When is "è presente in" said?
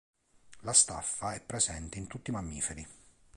1.35-2.07